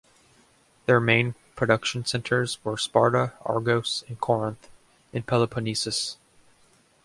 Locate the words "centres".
2.05-2.57